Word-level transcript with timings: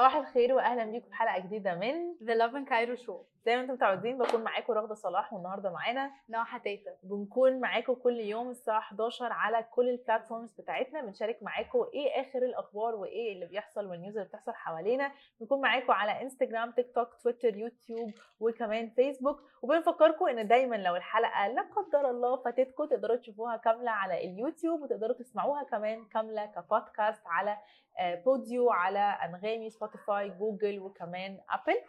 صباح 0.00 0.16
الخير 0.16 0.52
واهلا 0.54 0.84
بيكم 0.84 1.08
في 1.08 1.14
حلقة 1.14 1.38
جديدة 1.38 1.74
من 1.74 2.14
The 2.24 2.34
Lovin 2.38 2.68
Cairo 2.70 3.06
Show. 3.06 3.14
زي 3.46 3.56
ما 3.56 3.62
أنتم 3.62 3.74
متعودين 3.74 4.18
بكون 4.18 4.44
معاكم 4.44 4.72
رغدة 4.72 4.94
صلاح 4.94 5.32
والنهاردة 5.32 5.70
معانا 5.70 6.10
نور 6.28 6.44
حتاته 6.44 6.90
بنكون 7.02 7.60
معاكم 7.60 7.94
كل 7.94 8.16
يوم 8.20 8.50
الساعة 8.50 8.78
11 8.78 9.32
على 9.32 9.62
كل 9.70 9.88
ال 9.88 9.94
platforms 9.94 10.52
بتاعتنا 10.60 11.00
بنشارك 11.02 11.42
معاكم 11.42 11.86
إيه 11.94 12.20
آخر 12.20 12.38
الأخبار 12.38 12.94
وإيه 12.94 13.32
اللي 13.32 13.46
بيحصل 13.46 13.86
وال 13.86 13.96
news 13.96 14.16
اللي 14.16 14.28
بتحصل 14.28 14.52
حوالينا. 14.52 15.12
بنكون 15.40 15.60
معاكم 15.60 15.92
على 15.92 16.22
انستجرام 16.22 16.70
تيك 16.70 16.94
توك 16.94 17.08
تويتر 17.22 17.56
يوتيوب 17.56 18.10
وكمان 18.40 18.90
فيسبوك 18.90 19.40
وبنفكركم 19.62 20.26
إن 20.28 20.48
دايما 20.48 20.76
لو 20.76 20.96
الحلقة 20.96 21.48
لا 21.48 21.62
قدر 21.62 22.10
الله 22.10 22.36
فاتتكم 22.36 22.84
تقدروا 22.84 23.16
تشوفوها 23.16 23.56
كاملة 23.56 23.90
على 23.90 24.24
اليوتيوب 24.24 24.82
وتقدروا 24.82 25.14
تسمعوها 25.14 25.62
كمان 25.62 26.04
كاملة 26.04 26.46
كبودكاست 26.46 27.22
على 27.26 27.56
بوديو 28.00 28.70
على 28.70 28.98
أنغامي 28.98 29.70
سبوتيفاي 29.70 30.28
جوجل 30.30 30.78
وكمان 30.80 31.38
أبل. 31.50 31.80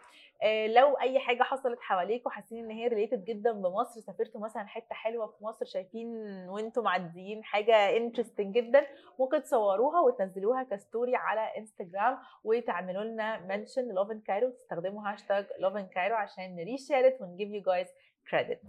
لو 0.74 0.94
أي 0.94 1.18
حاجة 1.18 1.42
حصلت 1.42 1.80
حواليكوا 1.80 2.30
حاسين 2.30 2.64
إن 2.64 2.70
هي 2.70 2.88
related 2.88 3.24
جدا 3.24 3.52
بمصر 3.52 4.00
سافرتوا 4.00 4.40
مثلا 4.40 4.66
حتة 4.66 4.94
حلوة 4.94 5.26
في 5.26 5.44
مصر 5.44 5.64
شايفين 5.64 6.08
وأنتم 6.48 6.82
معديين 6.84 7.44
حاجة 7.44 7.96
interesting 7.96 8.54
جدا 8.54 8.86
ممكن 9.18 9.42
تصوروها 9.42 10.00
وتنزلوها 10.00 10.62
ك 10.62 10.71
story 10.71 11.16
على 11.16 11.40
انستجرام 11.58 12.18
وتعملوا 12.44 13.04
لنا 13.04 13.40
mention 13.40 13.88
Lovin 13.94 14.20
Cairo 14.20 14.48
وتستخدموا 14.48 15.12
هاشتاج 15.12 15.46
Lovin 15.58 15.86
Cairo 15.86 16.16
عشان 16.16 16.56
ن 16.56 16.63
reshare 16.63 17.16
ونجيب 17.20 17.54
you 17.54 17.62
guys 17.62 17.88
credit 18.30 18.62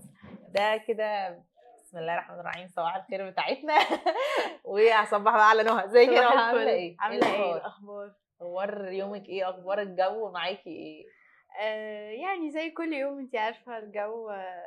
ده 0.49 0.77
كده 0.77 1.39
بسم 1.93 2.01
الله 2.01 2.13
الرحمن 2.13 2.39
الرحيم 2.39 2.67
صباح 2.67 2.95
الخير 2.95 3.29
بتاعتنا. 3.29 3.73
وهصبح 4.65 5.31
بقى 5.31 5.49
على 5.49 5.63
نهى. 5.63 5.85
ازيك 5.85 6.09
يا 6.09 6.21
عامله 6.25 6.69
إيه؟ 6.69 6.95
عاملة 6.99 7.33
إيه؟ 7.33 7.55
الأخبار؟ 7.55 8.11
أخبار 8.41 8.91
يومك 8.91 9.25
إيه؟ 9.29 9.49
أخبار 9.49 9.81
الجو 9.81 10.31
معاكي 10.31 10.69
إيه؟ 10.69 11.05
آه 11.61 12.11
يعني 12.11 12.51
زي 12.51 12.69
كل 12.69 12.93
يوم 12.93 13.19
انت 13.19 13.35
عارفة 13.35 13.77
الجو 13.77 14.29
آه 14.29 14.63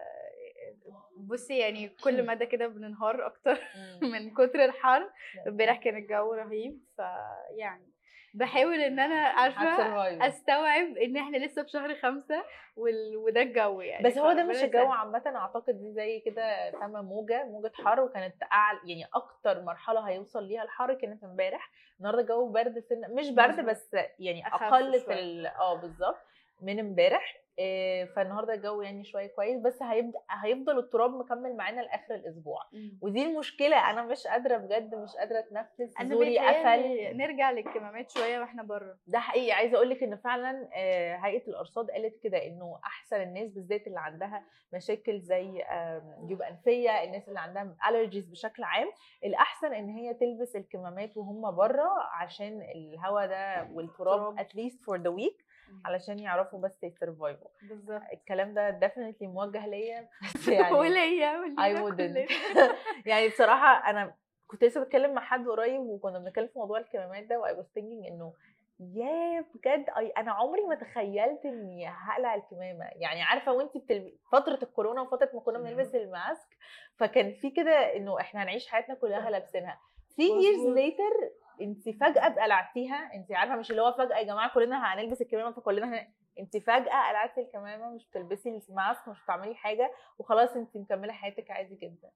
بصي 1.16 1.58
يعني 1.58 1.88
كل 1.88 2.26
مدى 2.26 2.46
كده 2.46 2.66
بننهار 2.66 3.26
أكتر. 3.26 3.58
من 4.12 4.30
كتر 4.34 4.64
الحر. 4.64 5.10
امبارح 5.46 5.76
كان 5.82 5.96
الجو 5.96 6.32
رهيب 6.32 6.80
فيعني 6.96 7.92
بحاول 8.36 8.80
إن 8.80 9.00
أنا 9.00 9.14
عارفة 9.14 10.26
أستوعب 10.26 10.96
إن 10.96 11.16
إحنا 11.16 11.36
لسه 11.36 11.62
في 11.62 11.68
شهر 11.70 11.94
خمسة 11.94 12.44
وال... 12.76 13.16
وده 13.16 13.42
الجو 13.42 13.80
يعني. 13.80 14.04
بس 14.04 14.18
هو 14.18 14.32
ده 14.32 14.44
مش 14.44 14.56
الجو 14.56 14.86
عامة 14.92 15.22
أعتقد 15.26 15.78
دي 15.78 15.92
زي 15.92 16.20
كده 16.20 16.70
فاهمة 16.70 17.02
موجة 17.02 17.44
موجة 17.44 17.72
حر 17.84 18.00
وكانت 18.00 18.34
أعلى 18.52 18.78
يعني 18.84 19.04
أكتر 19.14 19.62
مرحلة 19.62 20.00
هيوصل 20.00 20.44
ليها 20.48 20.62
الحر 20.62 20.94
كانت 20.94 21.24
امبارح. 21.24 21.70
النهارده 21.98 22.20
الجو 22.20 22.48
برد 22.48 22.78
سنه 22.78 23.08
مش 23.08 23.30
برد 23.30 23.60
بس 23.60 23.96
يعني 24.18 24.46
أقل 24.46 25.00
في 25.00 25.48
آه 25.58 25.74
بالظبط. 25.74 26.18
من 26.60 26.78
امبارح 26.78 27.42
فالنهارده 28.16 28.54
الجو 28.54 28.82
يعني 28.82 29.04
شوية 29.04 29.26
كويس 29.26 29.60
بس 29.60 29.82
هيبدا 29.82 30.18
هيفضل 30.30 30.78
التراب 30.78 31.10
مكمل 31.14 31.56
معانا 31.56 31.80
لآخر 31.80 32.14
الأسبوع. 32.14 32.58
مم. 32.72 32.98
ودي 33.02 33.22
المشكلة 33.26 33.90
أنا 33.90 34.02
مش 34.02 34.26
قادرة 34.26 34.56
بجد 34.56 34.94
مش 34.94 35.16
قادرة 35.16 35.38
أتنفس 35.38 35.94
زوري 36.02 36.38
قفل. 36.38 37.16
نرجع 37.16 37.50
للكمامات 37.50 38.10
شوية 38.10 38.40
وإحنا 38.40 38.62
بره 38.62 38.96
ده 39.06 39.18
حقيقي 39.18 39.52
عايزة 39.52 39.76
أقول 39.76 39.90
لك 39.90 40.02
إن 40.02 40.16
فعلا 40.16 40.68
هيئة 41.26 41.48
الأرصاد 41.48 41.90
قالت 41.90 42.22
كده 42.22 42.46
إنه 42.46 42.80
أحسن 42.84 43.20
الناس 43.22 43.50
بالذات 43.50 43.86
اللي 43.86 44.00
عندها 44.00 44.44
مشاكل 44.72 45.20
زي 45.20 45.64
جيوب 46.26 46.42
أنفية 46.42 47.04
الناس 47.04 47.28
اللي 47.28 47.40
عندها 47.40 47.76
allergies 47.88 48.28
بشكل 48.28 48.62
عام 48.62 48.88
الأحسن 49.24 49.72
إن 49.74 49.88
هي 49.88 50.14
تلبس 50.14 50.56
الكمامات 50.56 51.16
وهم 51.16 51.56
بره 51.56 51.90
عشان 52.12 52.62
الهواء 52.74 53.26
ده 53.26 53.68
والتراب 53.72 54.38
at 54.38 54.51
least 54.51 54.82
for 54.84 54.98
the 54.98 55.08
week 55.10 55.44
علشان 55.84 56.18
يعرفوا 56.18 56.60
بس 56.60 56.84
ي 56.84 56.91
survive 56.91 57.36
وا. 57.36 57.48
بالظبط. 57.62 58.02
الكلام 58.12 58.54
ده 58.54 58.70
definitely 58.70 59.28
موجه 59.28 59.66
ليا 59.66 60.08
بس 60.34 60.48
يعني 60.48 60.74
وليا 60.74 61.54
I 61.60 61.76
wouldn't. 61.76 62.32
يعني 63.10 63.28
بصراحة 63.28 63.90
أنا 63.90 64.14
كنت 64.46 64.64
لسه 64.64 64.84
بتكلم 64.84 65.14
مع 65.14 65.22
حد 65.22 65.48
قريب 65.48 65.80
وكنا 65.80 66.18
بنتكلم 66.18 66.46
في 66.46 66.58
موضوع 66.58 66.78
الكمامات 66.78 67.24
ده 67.24 67.40
و 67.40 67.52
I 67.52 67.56
was 67.56 67.66
thinking 67.74 68.06
إنه 68.06 68.32
يا 68.80 69.44
بجد 69.54 69.84
أنا 70.16 70.32
عمري 70.32 70.62
ما 70.62 70.74
تخيلت 70.74 71.44
إني 71.44 71.88
هقلع 71.88 72.34
الكمامة. 72.34 72.84
يعني 72.96 73.22
عارفة 73.22 73.52
وأنت 73.52 73.76
بتل... 73.76 74.12
فترة 74.32 74.58
الكورونا 74.62 75.02
وفترة 75.02 75.30
ما 75.34 75.40
كنا 75.40 75.58
بنلبس 75.58 75.94
الماسك 75.94 76.48
فكان 76.96 77.32
في 77.32 77.50
كده 77.50 77.96
إنه 77.96 78.20
إحنا 78.20 78.42
هنعيش 78.42 78.68
حياتنا 78.68 78.94
كلها 78.94 79.30
لابسينها. 79.30 79.80
3 80.16 80.32
years 80.40 80.76
later 80.78 81.45
انت 81.60 81.88
فجأة 81.88 82.28
قلعتيها 82.42 83.14
انت 83.14 83.32
عارفة 83.32 83.56
مش 83.56 83.70
اللي 83.70 83.82
هو 83.82 83.92
فجأة 83.92 84.18
يا 84.18 84.22
جماعة 84.22 84.54
كلنا 84.54 84.94
هنلبس 84.94 85.22
الكمامة 85.22 85.52
فكلنا 85.52 85.86
هن... 85.98 86.08
انت 86.38 86.56
فجأة 86.56 87.08
قلعتي 87.08 87.40
الكمامة 87.40 87.90
مش 87.90 88.06
بتلبسي 88.08 88.60
الماسك 88.70 89.08
مش 89.08 89.22
بتعملي 89.24 89.54
حاجة 89.54 89.92
وخلاص 90.18 90.56
انت 90.56 90.76
مكملة 90.76 91.12
حياتك 91.12 91.50
عادي 91.50 91.74
جدا 91.74 92.10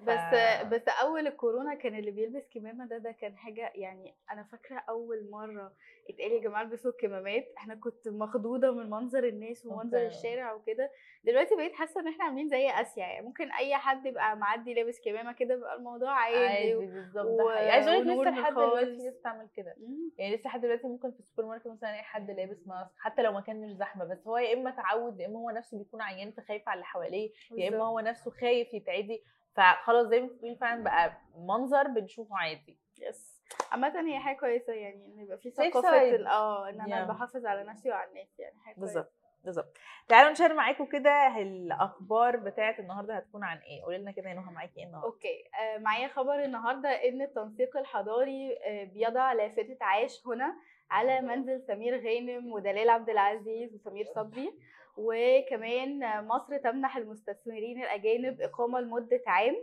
بس 0.00 0.18
ف... 0.18 0.66
بس 0.66 0.88
أول 0.88 1.26
الكورونا 1.26 1.74
كان 1.74 1.94
اللي 1.94 2.10
بيلبس 2.10 2.48
كمامة 2.54 2.86
ده 2.86 2.98
ده 2.98 3.12
كان 3.12 3.36
حاجة 3.36 3.72
يعني 3.74 4.14
أنا 4.30 4.42
فاكرة 4.42 4.78
أول 4.88 5.30
مرة 5.30 5.72
اتقال 6.10 6.32
يا 6.32 6.40
جماعة 6.40 6.62
البسوا 6.62 6.90
الكمامات 6.90 7.52
إحنا 7.56 7.74
كنت 7.74 8.08
مخضوضة 8.08 8.70
من 8.70 8.90
منظر 8.90 9.24
الناس 9.24 9.66
ومنظر 9.66 9.98
okay. 9.98 10.12
الشارع 10.12 10.52
وكده 10.52 10.90
دلوقتي 11.24 11.56
بقيت 11.56 11.74
حاسة 11.74 12.00
إن 12.00 12.08
إحنا 12.08 12.24
عاملين 12.24 12.48
زي 12.48 12.70
آسيا 12.70 13.02
يعني 13.06 13.26
ممكن 13.26 13.52
أي 13.52 13.76
حد 13.76 14.06
يبقى 14.06 14.36
معدي 14.36 14.74
لابس 14.74 15.00
كمامة 15.04 15.32
كده 15.32 15.56
بقى 15.56 15.74
الموضوع 15.76 16.10
عادي 16.10 16.36
عادي 16.46 16.74
بالظبط 16.74 17.26
و... 17.40 17.48
عايزه 17.48 17.92
أقول 17.94 18.08
لك 18.08 18.26
لسه 18.28 18.40
لحد 18.40 18.52
دلوقتي 18.54 18.96
في 18.96 19.04
ناس 19.04 19.14
بتعمل 19.14 19.48
كده. 19.56 19.74
يعني 20.18 20.36
لسه 20.36 20.46
لحد 20.48 20.60
دلوقتي 20.60 20.86
ممكن 20.86 21.10
في 21.12 21.20
السوبر 21.20 21.48
ماركت 21.48 21.66
مثلا 21.66 21.94
اي 21.94 22.02
حد 22.02 22.30
لابس 22.30 22.66
mask 22.66 22.90
حتى 22.98 23.22
لو 23.22 23.32
مكان 23.32 23.60
مش 23.60 23.72
زحمة 23.72 24.04
بس 24.04 24.26
هو 24.26 24.38
يا 24.38 24.54
إما 24.54 24.70
اتعود 24.70 25.20
يا 25.20 25.26
إما 25.26 25.38
هو 25.38 25.50
نفسه 25.50 25.78
بيكون 25.78 26.02
عيان 26.02 26.30
فخايف 26.32 26.68
على 26.68 26.74
اللي 26.74 26.86
حواليه 26.86 27.30
يا 27.50 27.68
إما 27.68 27.84
هو 27.84 28.00
نفسه 28.00 28.30
خايف 28.30 28.74
يتعدي. 28.74 29.22
فخلاص 29.54 30.06
زي 30.06 30.20
ما 30.20 30.26
بتقولي 30.26 30.56
فعلا 30.56 30.84
بقى 30.84 31.12
منظر 31.36 31.88
بنشوفه 31.88 32.36
عادي. 32.38 32.78
yes. 32.98 33.38
عامة 33.72 34.00
هي 34.08 34.18
حاجة 34.18 34.36
كويسة 34.36 34.72
يعني 34.72 35.06
إن 35.06 35.18
يبقى 35.20 35.38
في 35.38 35.50
ثقافة 35.50 36.26
آه 36.30 36.68
إن 36.68 36.80
أنا 36.80 37.04
yeah. 37.06 37.08
بحافظ 37.08 37.46
على 37.46 37.64
نفسي 37.64 37.90
وعلى 37.90 38.10
الناس 38.10 38.38
يعني 38.38 38.56
حاجة 38.64 38.74
بالظبط. 38.80 39.12
بالظبط 39.44 39.76
تعالوا 40.08 40.30
نشير 40.30 40.54
معاكم 40.54 40.86
كده 40.86 41.38
الأخبار 41.38 42.36
بتاعت 42.36 42.80
النهارده 42.80 43.14
هتكون 43.16 43.44
عن 43.44 43.58
إيه. 43.58 43.82
قولي 43.82 43.98
لنا 43.98 44.10
كده 44.10 44.28
يا 44.28 44.34
نهى 44.34 44.52
معاكي 44.52 44.78
إيه 44.80 44.84
النهارده؟ 44.86 45.06
أوكي. 45.08 45.44
آه 45.60 45.78
معايا 45.78 46.08
خبر 46.08 46.44
النهارده 46.44 46.88
إن 46.88 47.22
التنسيق 47.22 47.76
الحضاري 47.76 48.58
آه 48.66 48.84
بيضع 48.84 49.32
لافته 49.32 49.76
عاش 49.80 50.26
هنا 50.26 50.54
على 50.90 51.20
منزل 51.20 51.62
سمير 51.66 51.96
غانم 52.06 52.52
ودلال 52.52 52.90
عبد 52.90 53.10
العزيز 53.10 53.74
وسمير 53.74 54.04
صبري. 54.04 54.52
وكمان 54.96 56.00
مصر 56.26 56.56
تمنح 56.58 56.96
المستثمرين 56.96 57.82
الأجانب 57.82 58.40
إقامة 58.40 58.80
لمدة 58.80 59.22
عام. 59.26 59.56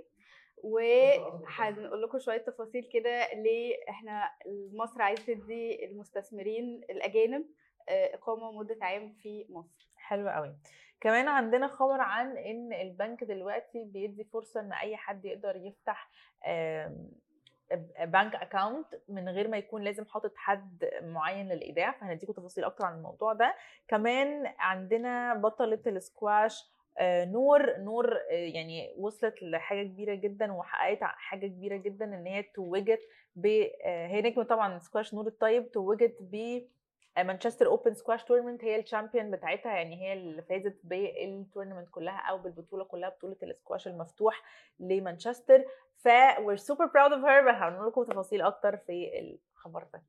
وهنقول 0.63 2.01
لكم 2.01 2.19
شوية 2.19 2.37
تفاصيل 2.37 2.89
كده 2.93 3.33
ليه 3.33 3.75
إحنا 3.89 4.31
مصر 4.73 5.01
عايزة 5.01 5.33
تدي 5.33 5.85
المستثمرين 5.85 6.81
الأجانب. 6.89 7.45
إقامة 7.89 8.51
مده 8.51 8.77
عام 8.81 9.13
في 9.13 9.45
مصر. 9.49 9.89
حلو 9.97 10.29
قوي 10.29 10.55
كمان 11.01 11.27
عندنا 11.27 11.67
خبر 11.67 12.01
عن 12.01 12.37
إن 12.37 12.73
البنك 12.73 13.23
دلوقتي 13.23 13.83
بيدي 13.83 14.23
فرصة 14.23 14.59
إن 14.59 14.73
أي 14.73 14.97
حد 14.97 15.25
يقدر 15.25 15.55
يفتح 15.55 16.09
bank 17.99 18.35
account 18.35 18.87
من 19.09 19.29
غير 19.29 19.47
ما 19.47 19.57
يكون 19.57 19.83
لازم 19.83 20.05
حاطط 20.05 20.31
حد 20.35 20.89
معين 21.01 21.49
للإيداع. 21.49 21.91
فهنديكم 21.91 22.33
تفاصيل 22.33 22.63
أكتر 22.63 22.85
عن 22.85 22.97
الموضوع 22.97 23.33
ده. 23.33 23.55
كمان 23.87 24.53
عندنا 24.59 25.33
بطلة 25.33 25.79
السكواش 25.87 26.71
نور. 27.01 27.77
نور 27.77 28.17
يعني 28.29 28.93
وصلت 28.97 29.43
لحاجة 29.43 29.83
كبيرة 29.83 30.15
جدا 30.15 30.53
وحققت 30.53 30.99
حاجة 31.03 31.47
كبيرة 31.47 31.77
جدا 31.77 32.05
إن 32.05 32.25
هي 32.27 32.43
توجت 32.43 33.01
ب 33.35 33.45
هي 33.85 34.21
نجمة 34.21 34.43
طبعا 34.43 34.79
سكواش 34.79 35.13
نور 35.13 35.27
الطيب 35.27 35.71
توجت 35.71 36.17
ب 36.21 36.61
Manchester 37.23 37.67
Open 37.67 37.93
Squash 37.93 38.23
Tournament 38.23 38.63
هي 38.63 38.79
ال 38.79 38.85
champion 38.85 39.31
بتاعتها 39.31 39.71
يعني 39.71 40.01
هي 40.01 40.13
اللي 40.13 40.41
فازت 40.41 40.79
بال 40.83 41.01
tournament 41.01 41.89
كلها 41.89 42.17
أو 42.29 42.37
بالبطولة 42.37 42.83
كلها 42.83 43.09
بطولة 43.09 43.35
السكواش 43.43 43.87
المفتوح 43.87 44.41
لمانشستر. 44.79 45.65
ف 45.97 46.07
we're 46.37 46.59
super 46.59 46.87
proud 46.87 47.11
of 47.11 47.21
her 47.23 47.49
هنقول 47.49 47.87
لكم 47.87 48.03
تفاصيل 48.03 48.41
أكتر 48.41 48.77
في 48.77 49.09
الخبر 49.55 49.83
ده. 49.93 50.03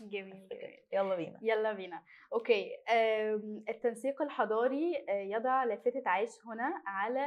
جميل 0.00 0.48
يلا 0.92 1.14
بينا. 1.14 1.38
يلا 1.42 1.72
بينا. 1.72 2.02
أوكي. 2.32 2.76
التنسيق 3.68 4.22
الحضاري 4.22 5.04
يضع 5.08 5.64
لافتة 5.64 6.02
عيش 6.06 6.30
هنا 6.46 6.82
على 6.86 7.26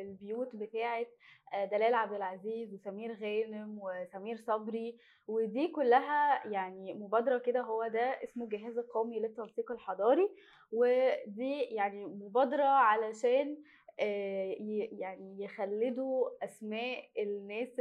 البيوت 0.00 0.56
بتاعة 0.56 1.06
دلال 1.54 1.94
عبد 1.94 2.12
العزيز 2.12 2.74
وسمير 2.74 3.12
غانم 3.12 3.78
وسمير 3.82 4.36
صبري. 4.36 4.98
ودي 5.28 5.68
كلها 5.68 6.46
يعني 6.46 6.94
مبادرة 6.94 7.38
كده 7.38 7.60
هو 7.60 7.86
ده 7.86 8.24
اسمه 8.24 8.44
الجهاز 8.44 8.78
القومي 8.78 9.20
للتنسيق 9.20 9.72
الحضاري. 9.72 10.30
ودي 10.72 11.60
يعني 11.60 12.04
مبادرة 12.06 12.64
علشان 12.64 13.56
يعني 13.98 15.44
يخلدوا 15.44 16.44
أسماء 16.44 17.04
الناس 17.18 17.80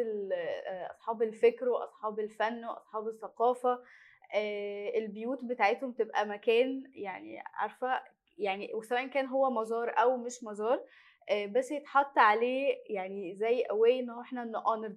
أصحاب 0.91 1.21
الفكر 1.21 1.69
وأصحاب 1.69 2.19
الفن 2.19 2.65
وأصحاب 2.65 3.07
الثقافة. 3.07 3.79
آه، 4.35 4.97
البيوت 4.97 5.45
بتاعتهم 5.45 5.91
تبقى 5.91 6.25
مكان 6.27 6.83
يعني 6.93 7.43
عارفة 7.53 8.01
يعني 8.37 8.73
وسواء 8.73 9.07
كان 9.07 9.25
هو 9.25 9.49
مزار 9.51 9.89
أو 9.89 10.17
مش 10.17 10.43
مزار 10.43 10.83
آه، 11.29 11.45
بس 11.45 11.71
يتحط 11.71 12.17
عليه 12.17 12.75
يعني 12.89 13.35
زي 13.35 13.61
اواي 13.61 13.99
إن 13.99 14.19
إحنا 14.19 14.51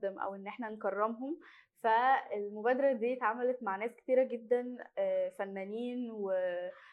them 0.05 0.23
أو 0.23 0.34
إن 0.34 0.46
إحنا 0.46 0.70
نكرمهم. 0.70 1.40
فالمبادرة 1.82 2.92
دي 2.92 3.12
اتعملت 3.12 3.62
مع 3.62 3.76
ناس 3.76 3.90
كتيرة 3.96 4.22
جدا 4.24 4.76
آه، 4.98 5.28
فنانين 5.28 6.10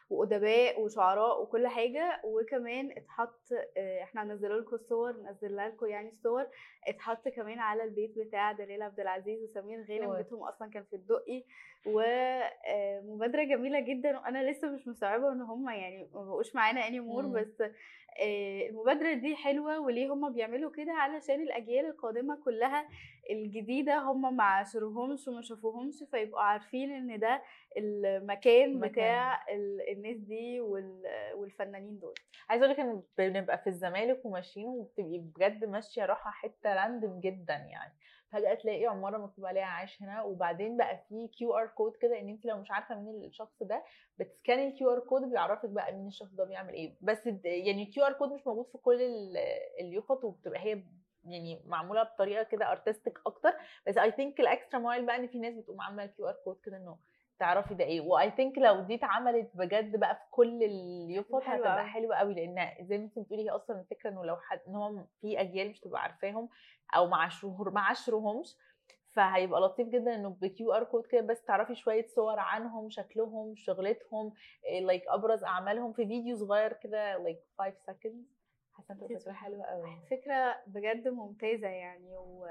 وأدباء 0.10 0.82
وشعراء 0.82 1.42
وكل 1.42 1.68
حاجة. 1.68 2.22
وكمان 2.24 2.92
اتحط 2.98 3.40
آه، 3.78 4.04
إحنا 4.04 4.24
هنزل 4.24 4.60
لكم 4.60 4.76
الصور 4.76 5.12
نزل 5.12 5.58
لكم 5.58 5.86
يعني 5.86 6.10
الصور. 6.10 6.46
اتحط 6.88 7.28
كمان 7.28 7.60
على 7.60 7.84
البيت 7.84 8.20
بتاع 8.20 8.52
دليل 8.52 8.82
عبد 8.82 9.00
العزيز 9.00 9.44
وسمير 9.44 9.86
غانم. 9.90 10.14
بيتهم 10.16 10.44
أصلا 10.44 10.70
كان 10.70 10.84
في 10.84 10.96
الدقي. 10.96 11.44
ومبادرة 11.86 13.44
جميلة 13.44 13.80
جدا. 13.80 14.18
وأنا 14.20 14.52
لسه 14.52 14.70
مش 14.70 14.88
مستوعبة 14.88 15.32
إن 15.32 15.42
هم 15.42 15.70
يعني 15.70 16.10
ما 16.14 16.24
بقوش 16.24 16.56
معانا 16.56 16.88
anymore. 16.88 17.26
بس 17.28 17.62
آه، 17.62 17.72
المبادرة 18.70 19.14
دي 19.14 19.36
حلوة 19.36 19.80
وليه 19.80 20.14
هم 20.14 20.34
بيعملوا 20.34 20.72
كده 20.72 20.92
علشان 20.94 21.42
الأجيال 21.42 21.86
القادمة 21.86 22.36
كلها 22.46 22.88
الجديدة 23.30 23.98
هم 24.00 24.36
ما 24.38 24.44
عاشروهمش 24.44 25.28
وما 25.28 25.42
شافوهمش 25.42 26.04
فيبقوا 26.12 26.42
عارفين 26.42 26.92
إن 26.92 27.20
ده 27.20 27.42
المكان 27.78 28.80
مكان. 28.80 28.92
بتاع 28.92 29.46
ال- 29.52 29.90
الناس 29.92 30.18
دي 30.18 30.60
وال- 30.60 31.04
والفنانين 31.36 32.00
دول 32.00 32.14
عايزة 32.50 32.66
أقول 32.66 32.74
لك 32.74 32.80
إن 32.80 33.02
بنبقى 33.18 33.58
في 33.58 33.68
الزمالك 33.68 34.26
وماشيين 34.26 34.68
وبتبقي 34.68 35.18
بجد 35.20 35.66
ماشية 35.66 36.06
رايحه 36.06 36.32
حتة 36.32 36.74
random 36.74 37.20
جدا 37.20 37.54
يعني 37.54 37.94
فجأة 38.32 38.54
تلاقي 38.54 38.86
عمارة 38.86 39.18
مكتوب 39.18 39.46
عليها 39.46 39.64
عايش 39.66 40.02
هنا 40.02 40.22
وبعدين 40.24 40.78
بقى 40.78 40.98
في 41.10 41.28
QR 41.28 41.68
code 41.68 41.96
كده 42.02 42.20
إن 42.20 42.30
أنت 42.30 42.46
لو 42.46 42.58
مش 42.58 42.72
عارفة 42.72 42.96
مين 43.00 43.24
الشخص 43.24 43.64
ده 43.64 43.84
بت 44.20 44.36
scan 44.36 44.68
ي 44.68 44.80
ال 44.80 44.92
QR 44.94 45.00
code 45.00 45.22
بيعرفك 45.22 45.70
بقى 45.70 45.94
مين 45.94 46.08
الشخص 46.08 46.32
ده 46.34 46.44
بيعمل 46.44 46.74
إيه. 46.74 46.96
بس 47.02 47.28
يعني 47.46 47.84
ال 47.84 48.04
QR 48.06 48.14
code 48.14 48.32
مش 48.34 48.48
موجود 48.48 48.66
في 48.72 48.78
كل 48.78 49.02
ال- 49.02 49.38
اليفط 49.80 50.24
وبتبقى 50.24 50.60
هي 50.60 50.84
يعني 51.26 51.62
معمولة 51.66 52.04
بطريقة 52.04 52.44
كده 52.44 52.72
artistic 52.72 53.20
أكتر. 53.26 53.54
بس 53.88 53.98
I 53.98 54.12
think 54.12 54.40
ال 54.40 54.47
extra 54.47 54.80
mile 54.80 55.06
بقى 55.06 55.16
إن 55.16 55.28
في 55.28 55.40
ناس 55.40 55.54
بتقوم 55.56 55.82
عاملة 55.82 56.04
ال 56.04 56.28
QR 56.28 56.36
code 56.44 56.60
كده 56.64 56.78
إنه 56.78 56.98
تعرفي 57.40 57.74
ده 57.74 57.84
إيه. 57.84 58.02
و 58.02 58.32
I 58.32 58.36
think 58.36 58.58
لو 58.58 58.82
دي 58.82 58.96
اتعملت 58.96 59.52
بجد 59.54 60.00
بقى 60.00 60.16
في 60.16 60.22
كل 60.32 60.64
اليفط 60.64 61.42
حلوة 61.44 61.68
هتبقى. 61.68 61.88
حلوة 61.88 62.16
قوي 62.16 62.34
لأن 62.34 62.86
زي 62.86 62.98
ما 62.98 63.04
انت 63.04 63.20
بتقولي 63.20 63.44
هي 63.44 63.50
أصلا 63.50 63.80
الفكرة 63.80 64.10
إنه 64.10 64.26
لو 64.26 64.38
حد 64.38 64.60
إن 64.68 64.76
هو 64.76 65.04
في 65.22 65.42
أجيال 65.42 65.70
مش 65.70 65.80
تبقى 65.80 66.02
عارفاهم 66.02 66.50
أو 66.96 67.08
ما 67.08 67.18
عاشروه 67.18 67.72
ما 67.72 67.82
عاشروهمش 67.82 68.56
فهيبقى 69.16 69.62
لطيف 69.62 69.88
جدا 69.88 70.16
إنه 70.16 70.30
ب 70.30 70.74
QR 70.74 70.84
code 70.84 71.06
كده 71.08 71.22
بس 71.22 71.44
تعرفي 71.44 71.76
شوية 71.76 72.08
صور 72.08 72.40
عنهم 72.40 72.90
شكلهم 72.90 73.56
شغلتهم 73.56 74.34
like 74.82 75.04
أبرز 75.08 75.44
أعمالهم 75.44 75.94
في 75.94 76.06
فيديو 76.08 76.36
صغير 76.36 76.74
كده 76.74 77.18
like 77.18 77.40
5 77.60 77.76
seconds. 77.92 78.38
حاسة 78.74 78.94
انت 78.94 79.04
فكرة 79.04 79.32
حلوة 79.34 79.64
قوي 79.66 80.00
فكرة 80.12 80.56
بجد 80.68 81.08
ممتازة 81.08 81.68
يعني 81.68 82.16
و... 82.16 82.48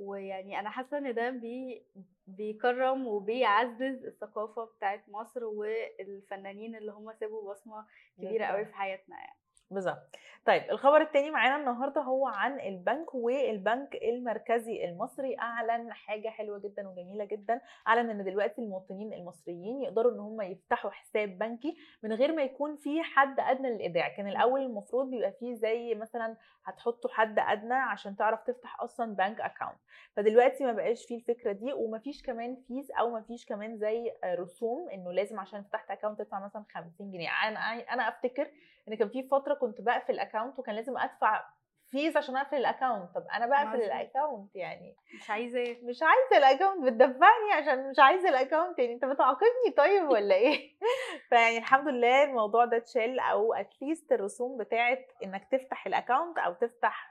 ويعني 0.00 0.60
أنا 0.60 0.70
حاسة 0.70 0.98
إن 0.98 1.14
ده 1.14 1.30
بي... 1.30 1.86
بيكرم 2.26 3.06
وبيعزز 3.06 4.04
الثقافة 4.04 4.64
بتاعت 4.64 5.08
مصر 5.08 5.44
والفنانين 5.44 6.76
اللي 6.76 6.92
هم 6.92 7.12
سابوا 7.12 7.50
بصمة 7.52 7.86
كبيرة 8.22 8.44
قوي 8.46 8.64
في 8.66 8.74
حياتنا 8.74 9.16
يعني. 9.16 9.38
بالظبط. 9.70 10.16
طيب 10.46 10.62
الخبر 10.70 11.00
التاني 11.00 11.30
معانا 11.30 11.56
النهارده 11.56 12.00
هو 12.00 12.26
عن 12.26 12.60
البنك 12.60 13.14
والبنك 13.14 13.94
المركزي 14.02 14.84
المصري 14.84 15.36
أعلن 15.38 15.92
حاجة 15.92 16.28
حلوة 16.28 16.58
جدا 16.58 16.88
وجميلة 16.88 17.24
جدا. 17.24 17.60
أعلن 17.88 18.10
إن 18.10 18.24
دلوقتي 18.24 18.60
المواطنين 18.60 19.12
المصريين 19.12 19.82
يقدروا 19.82 20.12
إن 20.12 20.18
هم 20.18 20.40
يفتحوا 20.42 20.90
حساب 20.90 21.38
بنكي 21.38 21.76
من 22.02 22.12
غير 22.12 22.32
ما 22.32 22.42
يكون 22.42 22.76
في 22.76 23.02
حد 23.02 23.40
أدنى 23.40 23.70
للإيداع. 23.70 24.08
كان 24.08 24.28
الأول 24.28 24.60
المفروض 24.60 25.10
بيبقى 25.10 25.32
فيه 25.32 25.54
زي 25.54 25.94
مثلا 25.94 26.36
هتحطوا 26.64 27.10
حد 27.10 27.38
أدنى 27.38 27.74
عشان 27.74 28.16
تعرف 28.16 28.42
تفتح 28.42 28.80
أصلا 28.82 29.14
bank 29.14 29.40
account. 29.40 29.78
فدلوقتي 30.16 30.64
ما 30.64 30.72
بقاش 30.72 31.06
فيه 31.06 31.16
الفكرة 31.16 31.52
دي 31.52 31.72
ومفيش 31.72 32.22
كمان 32.22 32.56
fees 32.68 32.90
أو 33.00 33.10
مفيش 33.10 33.46
كمان 33.46 33.76
زي 33.78 34.12
رسوم 34.24 34.88
إنه 34.90 35.12
لازم 35.12 35.40
عشان 35.40 35.62
فتحت 35.62 35.90
account 35.90 36.18
تدفع 36.18 36.44
مثلا 36.44 36.64
50 36.74 37.10
جنيه. 37.12 37.28
أنا 37.48 37.58
أنا 37.92 38.08
أفتكر 38.08 38.50
إن 38.92 38.96
كان 38.96 39.08
في 39.08 39.22
فترة 39.22 39.54
كنت 39.54 39.80
بقفل 39.80 40.12
ال 40.12 40.18
account 40.18 40.58
وكان 40.58 40.74
لازم 40.74 40.98
أدفع 40.98 41.44
fees 41.90 42.16
عشان 42.16 42.36
أقفل 42.36 42.56
ال 42.56 42.63
account 42.63 43.14
طب 43.14 43.26
أنا 43.34 43.46
بقفل. 43.46 43.82
ال 43.82 43.91
account 43.91 44.56
يعني. 44.56 44.96
مش 45.14 45.30
عايزة. 45.30 45.60
مش 45.82 45.98
عايزة 46.02 46.36
ال 46.48 46.52
account 46.52 46.84
بتدفعني 46.84 47.52
عشان 47.52 47.90
مش 47.90 47.98
عايزة 47.98 48.28
ال 48.28 48.34
account 48.34 48.78
يعني. 48.78 48.92
أنت 48.94 49.04
بتعاقبني 49.04 49.70
طيب 49.76 50.08
ولا 50.10 50.34
إيه؟ 50.34 50.70
فيعني 51.28 51.58
الحمد 51.58 51.88
لله 51.88 52.24
الموضوع 52.24 52.64
ده 52.64 52.76
اتشال 52.76 53.20
أو 53.20 53.54
at 53.54 53.71
least 53.71 54.12
الرسوم 54.12 54.58
بتاعه 54.58 54.98
إنك 55.24 55.48
تفتح 55.52 55.86
ال 55.86 55.93
account 55.93 56.38
أو 56.38 56.52
تفتح 56.52 57.09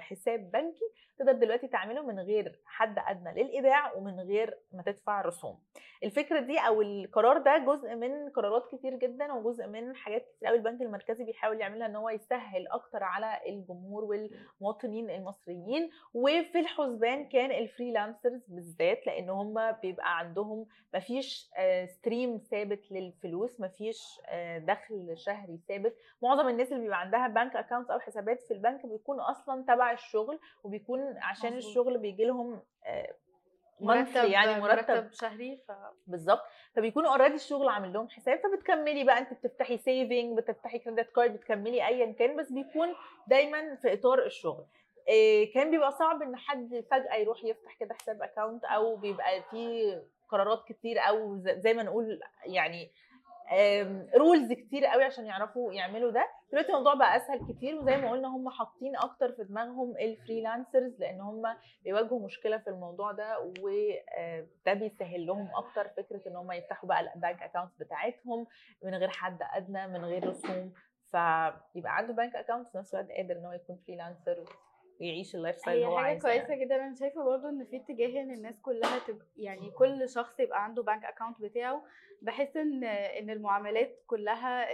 حساب 0.00 0.50
بنكي 0.50 0.84
تقدر 1.18 1.32
دلوقتي 1.32 1.68
تعمله 1.68 2.02
من 2.02 2.20
غير 2.20 2.60
حد 2.66 2.98
أدنى 2.98 3.42
للإيداع 3.42 3.94
ومن 3.94 4.20
غير 4.20 4.58
ما 4.72 4.82
تدفع 4.82 5.20
رسوم. 5.20 5.58
الفكرة 6.04 6.40
دي 6.40 6.58
أو 6.58 6.82
القرار 6.82 7.38
ده 7.38 7.58
جزء 7.58 7.94
من 7.94 8.28
قرارات 8.30 8.66
كتير 8.74 8.94
جدا 8.96 9.32
وجزء 9.32 9.66
من 9.66 9.96
حاجات 9.96 10.26
كتير 10.36 10.48
قوي 10.48 10.56
البنك 10.58 10.82
المركزي 10.82 11.24
بيحاول 11.24 11.60
يعملها 11.60 11.86
إن 11.86 11.96
هو 11.96 12.10
يسهل 12.10 12.68
أكتر 12.68 13.02
على 13.02 13.40
الجمهور 13.48 14.04
والمواطنين 14.04 15.10
المصريين. 15.10 15.90
وفي 16.14 16.58
الحسبان 16.60 17.28
كان 17.28 17.50
ال 17.50 17.58
freelancers 17.58 18.46
بالذات 18.48 19.06
لأن 19.06 19.30
هم 19.30 19.70
بيبقى 19.72 20.18
عندهم 20.18 20.66
مفيش 20.94 21.50
stream 21.86 22.38
ثابت 22.50 22.92
للفلوس 22.92 23.60
مفيش 23.60 24.20
آه، 24.26 24.58
دخل 24.58 25.12
شهري 25.16 25.60
ثابت. 25.68 25.96
معظم 26.22 26.48
الناس 26.48 26.72
اللي 26.72 26.82
بيبقى 26.82 27.00
عندها 27.00 27.28
bank 27.28 27.56
account 27.56 27.90
أو 27.90 27.98
حسابات 27.98 28.42
في 28.42 28.54
البنك 28.54 28.86
بيكون 28.86 29.20
أصلا 29.20 29.41
تبع 29.46 29.92
الشغل 29.92 30.38
وبيكون 30.64 31.16
عشان 31.18 31.56
مظبوط. 31.56 31.64
الشغل 31.66 31.98
بيجي 31.98 32.24
لهم 32.24 32.60
مرتب 33.80 34.24
يعني 34.24 34.60
مرتب. 34.60 34.90
مرتب 34.94 35.12
شهري 35.12 35.56
ف 35.68 35.72
بالظبط. 36.06 36.42
فبيكونوا 36.76 37.10
already 37.10 37.34
الشغل 37.34 37.68
عامل 37.68 37.92
لهم 37.92 38.08
حساب. 38.08 38.38
فبتكملي 38.40 39.04
بقى 39.04 39.18
انت 39.18 39.32
بتفتحي 39.32 39.78
saving 39.78 40.38
بتفتحي 40.38 40.78
credit 40.78 41.10
card 41.12 41.32
بتكملي 41.32 41.86
ايا 41.86 42.12
كان 42.12 42.36
بس 42.36 42.52
بيكون 42.52 42.88
دايما 43.26 43.74
في 43.76 43.92
إطار 43.92 44.26
الشغل. 44.26 44.64
إيه 45.08 45.52
كان 45.54 45.70
بيبقى 45.70 45.92
صعب 45.92 46.22
إن 46.22 46.36
حد 46.36 46.84
فجأة 46.90 47.14
يروح 47.14 47.44
يفتح 47.44 47.74
كده 47.74 47.94
حساب 47.94 48.22
account 48.22 48.64
أو 48.64 48.96
بيبقى 48.96 49.42
فيه 49.50 50.02
قرارات 50.28 50.64
كتير 50.68 50.98
أو 51.00 51.38
زي 51.38 51.74
ما 51.74 51.82
نقول 51.82 52.20
يعني 52.46 52.90
rules 54.16 54.52
كتير 54.52 54.86
قوي 54.86 55.04
عشان 55.04 55.26
يعرفوا 55.26 55.72
يعملوا 55.72 56.10
ده. 56.10 56.28
دلوقتي 56.52 56.68
الموضوع 56.68 56.94
بقى 56.94 57.16
أسهل 57.16 57.52
كتير 57.52 57.74
وزي 57.78 57.96
ما 57.96 58.10
قلنا 58.10 58.28
هم 58.28 58.48
حاطين 58.48 58.96
أكتر 58.96 59.32
في 59.32 59.44
دماغهم 59.44 59.96
ال 59.96 60.05
freelancers 60.05 61.00
لأن 61.00 61.20
هم 61.20 61.42
بيواجهوا 61.84 62.24
مشكلة 62.24 62.58
في 62.58 62.70
الموضوع 62.70 63.12
ده 63.12 63.38
وده 63.60 64.72
بيسهل 64.74 65.26
لهم 65.26 65.48
أكتر 65.56 65.88
فكرة 65.88 66.28
إن 66.28 66.36
هم 66.36 66.52
يفتحوا 66.52 66.88
بقى 66.88 67.00
ال 67.14 67.20
bank 67.20 67.42
account 67.42 67.70
بتاعتهم 67.80 68.46
من 68.84 68.94
غير 68.94 69.08
حد 69.08 69.38
أدنى 69.54 69.86
من 69.86 70.04
غير 70.04 70.28
رسوم. 70.28 70.72
فيبقى 71.10 71.96
عنده 71.96 72.12
bank 72.12 72.36
account 72.36 72.68
في 72.68 72.78
نفس 72.78 72.94
الوقت 72.94 73.10
قادر 73.10 73.36
إن 73.36 73.44
هو 73.44 73.52
يكون 73.52 73.76
freelancer 73.86 74.44
ويعيش 75.02 75.34
ال 75.34 75.56
lifestyle 75.56 75.76
اللي 75.76 75.86
هو 75.88 75.96
حاجة 75.96 76.06
عايزه 76.06 76.22
كويسة 76.28 76.48
يعني. 76.48 76.64
جدا. 76.64 76.76
أنا 76.76 76.94
شايفة 76.94 77.24
برضو 77.24 77.48
إن 77.48 77.64
في 77.64 77.76
اتجاه 77.76 78.22
إن 78.22 78.30
الناس 78.30 78.60
كلها 78.62 78.98
تبقى 79.06 79.26
يعني 79.36 79.70
كل 79.70 80.08
شخص 80.08 80.40
يبقى 80.40 80.64
عنده 80.64 80.82
bank 80.82 81.04
account 81.04 81.40
بتاعه. 81.40 81.82
بحيث 82.22 82.56
إن 82.56 82.84
إن 82.84 83.30
المعاملات 83.30 84.02
كلها 84.06 84.66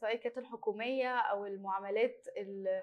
سواء 0.00 0.16
كانت 0.16 0.38
الحكومية 0.38 1.16
أو 1.18 1.46
المعاملات 1.46 2.26
ال- 2.36 2.82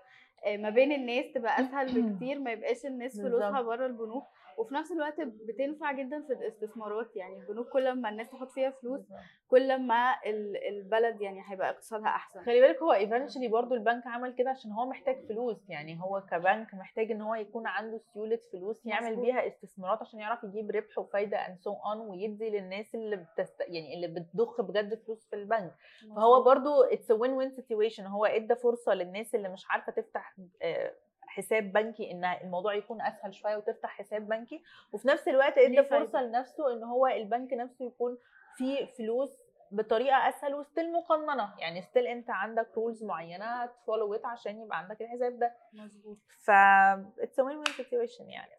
ما 0.62 0.70
بين 0.70 0.92
الناس 0.92 1.26
تبقى 1.34 1.62
أسهل 1.62 1.88
بكتير. 2.14 2.40
ما 2.40 2.52
يبقاش 2.52 2.86
الناس 2.86 3.22
فلوسها. 3.22 3.62
بره 3.62 3.86
البنوك. 3.86 4.24
وفي 4.60 4.74
نفس 4.74 4.92
الوقت 4.92 5.22
بتنفع 5.22 5.92
جدا 5.92 6.22
في 6.28 6.34
الاستثمارات 6.34 7.16
يعني 7.16 7.38
البنوك 7.40 7.70
كل 7.70 7.92
ما 7.94 8.10
الناس 8.10 8.30
تحط 8.30 8.52
فيها 8.52 8.70
فلوس 8.70 9.02
كل 9.48 9.78
ما 9.88 10.16
ال- 10.26 10.68
البلد 10.68 11.22
يعني 11.22 11.42
هيبقى 11.48 11.70
اقتصادها 11.70 12.08
أحسن. 12.08 12.42
خلي 12.44 12.62
بالك 12.62 12.82
هو 12.82 12.94
eventually 12.94 13.48
برضو 13.48 13.76
البنك 13.76 14.08
عمل 14.08 14.34
كده 14.36 14.50
عشان 14.50 14.72
هو 14.72 14.86
محتاج 14.90 15.28
فلوس 15.28 15.70
يعني 15.70 16.02
هو 16.02 16.22
كبنك 16.32 16.74
محتاج 16.74 17.12
إن 17.12 17.22
هو 17.22 17.36
يكون 17.36 17.68
عنده 17.68 17.98
سيولة 18.14 18.40
فلوس 18.52 18.86
يعمل. 18.86 19.16
بيها 19.22 19.48
استثمارات 19.48 20.02
عشان 20.02 20.20
يعرف 20.20 20.44
يجيب 20.44 20.72
ربح 20.72 20.98
وفايدة 20.98 21.38
and 21.38 21.60
so 21.60 21.74
on 21.74 21.98
ويدي 22.10 22.50
للناس 22.50 22.96
اللي 22.96 23.16
بتست... 23.16 23.62
يعني 23.62 23.94
اللي 23.96 24.08
بتضخ 24.20 24.62
بجد 24.62 24.96
فلوس 25.06 25.28
في 25.30 25.36
البنك. 25.36 25.76
فهو 26.16 26.44
برضو 26.44 26.84
it's 26.84 27.12
win 27.12 27.32
win 27.34 27.50
situation 27.50 28.06
هو 28.06 28.26
إدى 28.26 28.56
فرصة 28.56 28.94
للناس 28.94 29.36
اللي 29.36 29.50
مش 29.50 29.66
عارفة 29.70 29.92
تفتح 29.92 30.36
آه، 30.62 30.94
حساب 31.30 31.74
بنكي 31.74 32.12
إن 32.12 32.26
الموضوع 32.26 32.74
يكون 32.74 33.02
أسهل 33.02 33.34
شوية 33.34 33.58
وتفتح 33.58 33.90
حساب 33.90 34.28
بنكي 34.28 34.64
وفي 34.92 35.08
نفس 35.08 35.28
الوقت 35.28 35.58
ادى. 35.58 35.84
فرصة 35.84 36.22
لنفسه 36.22 36.74
إن 36.74 36.84
هو 36.84 37.08
البنك 37.08 37.54
نفسه 37.54 37.86
يكون 37.86 38.18
فيه 38.58 38.86
فلوس 38.86 39.50
بطريقة 39.72 40.30
أسهل 40.30 40.56
و 40.56 40.62
still 40.62 40.92
مقننة. 40.94 41.54
يعني 41.60 41.82
still 41.82 42.08
أنت 42.08 42.30
عندك 42.30 42.68
rules 42.78 43.04
معينة 43.04 43.66
ت 43.66 43.74
follow 43.74 44.20
عشان 44.26 44.62
يبقى 44.62 44.78
عندك 44.78 45.02
الحساب 45.02 45.40
ده. 45.40 45.56
مظبوط. 45.74 46.18
ف 46.44 46.50
it's 46.50 47.40
win 47.40 47.56
win 47.58 47.66
situation 47.66 48.30
يعني. 48.30 48.59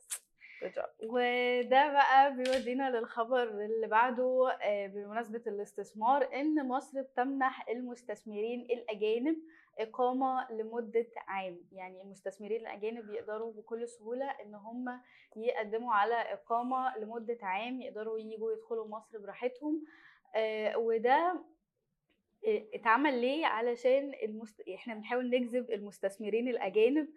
وده 1.02 1.92
بقى 1.92 2.36
بيودينا 2.36 2.90
للخبر 2.90 3.42
اللي 3.42 3.86
بعده 3.86 4.50
آه، 4.62 4.86
بمناسبة 4.86 5.42
الاستثمار 5.46 6.28
إن 6.34 6.68
مصر 6.68 7.02
بتمنح 7.02 7.68
المستثمرين 7.68 8.60
الأجانب 8.60 9.36
إقامة 9.78 10.52
لمدة 10.52 11.06
عام. 11.28 11.60
يعني 11.72 12.02
المستثمرين 12.02 12.60
الأجانب 12.60 13.10
يقدروا 13.10 13.52
بكل 13.52 13.88
سهولة 13.88 14.30
إن 14.30 14.54
هم 14.54 15.00
يقدموا 15.36 15.92
على 15.94 16.14
إقامة 16.14 16.98
لمدة 16.98 17.38
عام 17.42 17.80
يقدروا 17.82 18.18
يجوا 18.18 18.52
يدخلوا 18.52 18.88
مصر 18.88 19.18
براحتهم. 19.18 19.84
آه، 20.36 20.76
وده 20.78 21.44
آه، 22.46 22.64
اتعمل 22.74 23.20
ليه؟ 23.20 23.46
علشان 23.46 24.12
المست... 24.22 24.60
إحنا 24.60 24.94
بنحاول 24.94 25.30
نجذب 25.30 25.70
المستثمرين 25.70 26.48
الأجانب 26.48 27.08
آه، 27.08 27.12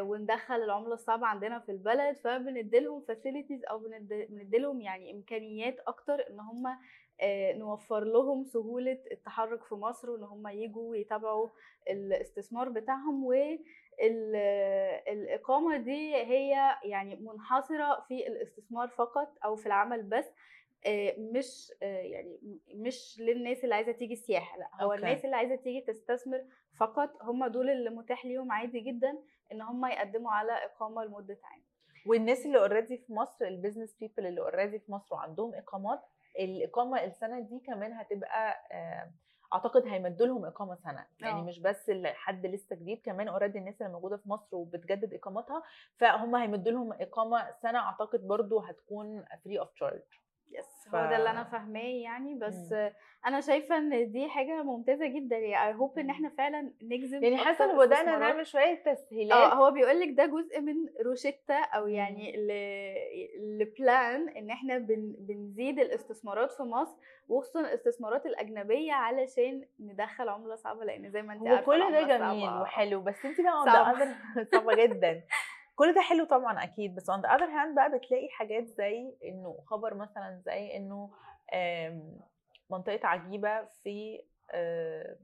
وندخل 0.00 0.54
العملة 0.54 0.94
الصعبة 0.94 1.26
عندنا 1.26 1.58
في 1.58 1.72
البلد 1.72 2.16
فبنديلهم 2.16 3.00
فاسيلتيز 3.00 3.62
بند- 3.84 4.26
بنديلهم 4.30 4.80
يعني 4.80 5.12
إمكانيات 5.12 5.76
أكتر 5.86 6.28
إن 6.30 6.40
هم 6.40 6.66
آه، 7.20 7.52
نوفر 7.52 8.04
لهم 8.04 8.44
سهولة 8.44 8.98
التحرك 9.12 9.64
في 9.64 9.74
مصر 9.74 10.10
وإن 10.10 10.22
هم 10.22 10.48
يجوا 10.48 10.90
ويتابعوا 10.90 11.48
الاستثمار 11.90 12.68
بتاعهم 12.68 13.24
والإقامة 15.06 15.76
دي 15.76 16.14
هي 16.16 16.76
يعني 16.84 17.16
منحصرة 17.16 18.04
في 18.08 18.26
الاستثمار 18.26 18.88
فقط 18.88 19.34
أو 19.44 19.56
في 19.56 19.66
العمل 19.66 20.02
بس 20.02 20.26
آه، 20.86 21.14
مش 21.18 21.72
آه، 21.82 22.00
يعني 22.02 22.38
مش 22.74 23.16
للناس 23.20 23.64
اللي 23.64 23.74
عايزة 23.74 23.92
تيجي 23.92 24.16
سياحة 24.16 24.58
لأ 24.58 24.68
هو 24.80 24.92
okay. 24.92 25.02
الناس 25.02 25.24
اللي 25.24 25.36
عايزة 25.36 25.56
تيجي 25.56 25.80
تستثمر 25.80 26.44
فقط 26.76 27.22
هم 27.22 27.46
دول 27.46 27.70
اللي 27.70 27.90
متاح 27.90 28.26
ليهم 28.26 28.52
عادي 28.52 28.80
جدا 28.80 29.18
إن 29.52 29.62
هم 29.62 29.86
يقدموا 29.86 30.32
على 30.32 30.52
إقامة 30.52 31.04
لمدة 31.04 31.38
عام. 31.44 31.62
والناس 32.06 32.46
اللي 32.46 32.58
already 32.58 32.96
في 32.98 33.12
مصر 33.12 33.44
ال 33.44 33.50
business 33.50 33.94
people 34.00 34.26
اللي 34.26 34.40
already 34.40 34.78
في 34.78 34.92
مصر 34.92 35.14
وعندهم 35.14 35.54
إقامات 35.54 36.00
الإقامة 36.38 37.04
السنة 37.04 37.40
دي 37.40 37.60
كمان 37.66 37.92
هتبقى 37.92 38.54
آه، 38.72 39.10
أعتقد 39.54 39.86
هيمدوا 39.86 40.26
لهم 40.26 40.44
إقامة 40.44 40.74
سنة. 40.74 41.06
يعني 41.20 41.40
آه. 41.40 41.44
مش 41.44 41.60
بس 41.60 41.90
حد 42.06 42.46
لسه 42.46 42.76
جديد 42.76 43.02
كمان 43.04 43.28
already 43.28 43.58
الناس 43.58 43.82
اللي 43.82 43.92
موجودة 43.92 44.16
في 44.16 44.28
مصر 44.28 44.56
وبتجدد 44.56 45.14
إقامتها 45.14 45.62
فهم 45.96 46.36
هيمدوا 46.36 46.72
لهم 46.72 46.92
إقامة 46.92 47.50
سنة 47.62 47.78
أعتقد 47.78 48.26
برضو 48.28 48.58
هتكون 48.60 49.24
free 49.44 49.58
of 49.60 49.70
charge 49.72 50.02
yes 50.50 50.88
ف- 50.92 50.94
هو 50.94 51.06
ده 51.10 51.16
اللي 51.16 51.30
أنا 51.30 51.44
فاهماه 51.44 51.80
يعني 52.02 52.34
بس 52.34 52.72
مم. 52.72 52.90
أنا 53.26 53.40
شايفة 53.40 53.76
إن 53.76 54.12
دي 54.12 54.28
حاجة 54.28 54.62
ممتازة 54.62 55.06
جدا 55.06 55.36
يعني 55.38 55.68
I 55.70 55.74
hope 55.74 55.98
إن 55.98 56.04
مم. 56.04 56.10
إحنا 56.10 56.28
فعلا 56.28 56.72
نجذب 56.82 57.22
يعني 57.22 57.36
حاسة 57.36 57.64
إن 57.72 57.78
بدأنا. 57.78 58.18
نعمل 58.18 58.46
شوية 58.46 58.82
آه 58.86 58.94
تسهيلات 58.94 59.52
هو 59.52 59.70
بيقول 59.70 60.00
لك 60.00 60.08
ده 60.10 60.26
جزء 60.26 60.60
من 60.60 60.74
روشتة 61.06 61.54
أو. 61.54 61.86
يعني 61.88 62.32
لبلان 63.38 64.28
إن 64.28 64.50
إحنا 64.50 64.78
بن 64.78 65.14
بنزيد 65.18 65.78
الاستثمارات 65.78 66.52
في 66.52 66.62
مصر 66.62 66.96
وخصوصا 67.28 67.60
الاستثمارات 67.60 68.26
الأجنبية 68.26 68.92
علشان 68.92 69.64
ندخل 69.80 70.28
عملة 70.28 70.56
صعبة 70.56 70.84
لأن 70.84 71.10
زي 71.10 71.22
ما 71.22 71.32
انت 71.32 71.46
عارفة 71.48 71.64
كل 71.64 71.92
ده 71.92 72.02
جميل 72.02 72.46
صعبة. 72.46 72.60
وحلو 72.62 73.00
بس 73.00 73.24
انت 73.26 73.40
بقى 73.40 73.64
صعبة. 73.64 74.14
صعبة 74.52 74.74
جدا 74.86 75.22
كل 75.78 75.94
ده 75.94 76.00
حلو 76.00 76.24
طبعا 76.24 76.64
أكيد 76.64 76.94
بس 76.94 77.10
on 77.10 77.14
the 77.14 77.28
other 77.28 77.48
hand 77.48 77.74
بقى 77.76 77.98
بتلاقي 77.98 78.28
حاجات 78.28 78.66
زي 78.66 79.14
إنه 79.24 79.58
خبر 79.66 79.94
مثلا 79.94 80.42
زي 80.46 80.76
إنه 80.76 81.10
آم، 81.54 82.20
منطقة 82.70 83.06
عجيبة 83.08 83.64
في 83.64 84.22
آه، 84.50 85.16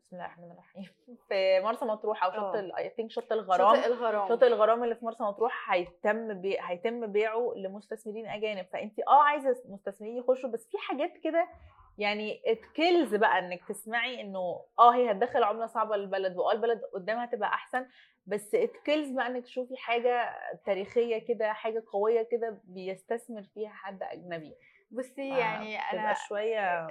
بسم 0.00 0.16
الله 0.16 0.26
الرحمن 0.26 0.50
الرحيم 0.50 0.84
في 1.28 1.60
مرسى 1.60 1.84
مطروح 1.84 2.24
أو 2.24 2.30
شط. 2.32 2.74
اي 2.78 2.88
ثينك 2.96 3.10
شط 3.10 3.32
الغرام 3.32 3.74
شاطئ 3.76 3.86
الغرام 3.86 4.28
شاطئ 4.28 4.46
الغرام 4.46 4.84
اللي 4.84 4.94
في 4.94 5.04
مرسى 5.04 5.22
مطروح 5.24 5.72
هيتم 5.72 6.40
بي... 6.40 6.56
هيتم 6.60 7.06
بيعه 7.06 7.52
لمستثمرين 7.56 8.26
أجانب 8.26 8.66
فانت 8.72 8.98
آه 9.08 9.22
عايزة 9.22 9.62
مستثمرين 9.68 10.16
يخشوا 10.16 10.50
بس 10.50 10.68
في 10.70 10.78
حاجات 10.78 11.12
كده 11.24 11.48
يعني 11.98 12.42
it 12.46 12.61
tickles 12.61 13.14
بقى 13.14 13.38
إنك 13.38 13.60
تسمعي 13.68 14.20
إنه 14.20 14.64
آه 14.78 14.94
هي 14.94 15.10
هتدخل 15.10 15.42
عملة 15.42 15.66
صعبة 15.66 15.96
للبلد 15.96 16.36
وآه 16.36 16.52
البلد 16.52 16.80
قدامها 16.94 17.26
تبقى 17.26 17.48
أحسن 17.48 17.86
بس 18.26 18.54
it 18.54 18.66
tickles 18.66 19.10
بقى 19.10 19.26
إنك 19.26 19.44
تشوفي 19.44 19.76
حاجة 19.76 20.30
تاريخية 20.66 21.18
كده 21.18 21.52
حاجة 21.52 21.84
قوية 21.92 22.22
كده 22.22 22.60
بيستثمر 22.64 23.42
فيها 23.54 23.70
حد 23.70 24.02
أجنبي. 24.02 24.54
بصي 24.90 25.28
يعني 25.38 25.78
تبقى 25.90 25.92
أنا 26.04 26.14
شوية 26.14 26.86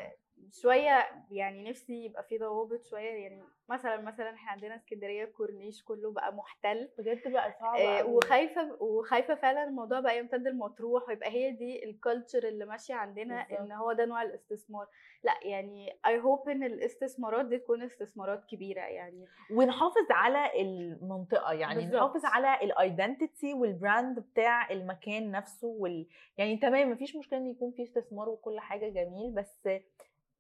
شوية 0.52 1.06
يعني 1.32 1.70
نفسي 1.70 2.06
يبقى 2.06 2.24
في 2.24 2.38
ضوابط 2.38 2.86
شوية 2.86 3.10
يعني 3.10 3.44
مثلا 3.70 4.02
مثلا 4.02 4.34
إحنا 4.34 4.52
عندنا 4.52 4.76
اسكندرية 4.76 5.24
الكورنيش 5.24 5.84
كله 5.84 6.12
بقى 6.12 6.34
محتل 6.34 6.90
بجد 6.98 7.32
بقى 7.32 7.52
صعبه 7.60 8.00
آه،. 8.00 8.06
وخايفة 8.06 8.84
وخايفة 8.84 9.36
فعلا 9.36 9.64
الموضوع 9.64 10.00
بقى 10.00 10.20
يمتد 10.20 10.48
لمطروح 10.48 11.08
ويبقى 11.10 11.30
هي 11.30 11.52
دي 11.52 11.86
ال 11.86 11.94
culture 11.94 12.48
اللي 12.48 12.66
ماشية 12.66 12.94
عندنا 12.94 13.44
بالظبط. 13.44 13.60
ان 13.62 13.72
هو 13.72 13.94
ده 13.94 14.06
نوع 14.06 14.22
الاستثمار 14.22 14.88
لأ 15.24 15.34
يعني 15.44 16.00
I 16.06 16.20
hope 16.20 16.50
إن 16.50 16.64
الاستثمارات 16.64 17.46
دي 17.46 17.58
تكون 17.58 17.84
استثمارات 17.84 18.46
كبيرة 18.46 18.82
يعني 18.82 19.26
ونحافظ 19.52 20.12
على 20.12 20.62
المنطقة 20.62 21.54
يعني 21.54 21.76
بالظبط. 21.76 21.96
نحافظ 21.96 22.26
على 22.26 22.60
ال 22.64 22.74
identity 22.74 23.54
وال 23.54 23.73
brand 23.73 24.20
بتاع 24.20 24.72
المكان 24.72 25.32
نفسه 25.32 25.68
وال... 25.68 26.08
يعني 26.38 26.58
تمام 26.58 26.92
مفيش 26.92 27.16
مشكلة 27.16 27.40
إن 27.40 27.48
يكون 27.48 27.72
في 27.72 27.84
استثمار 27.84 28.30
وكل 28.30 28.60
حاجة 28.60 28.90
جميل 28.90 29.32
بس 29.32 29.70